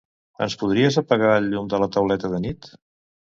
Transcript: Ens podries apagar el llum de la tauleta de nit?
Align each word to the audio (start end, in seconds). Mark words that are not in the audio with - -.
Ens 0.43 0.55
podries 0.61 0.95
apagar 1.01 1.35
el 1.41 1.51
llum 1.51 1.69
de 1.73 1.81
la 1.83 1.91
tauleta 1.97 2.31
de 2.35 2.39
nit? 2.47 2.73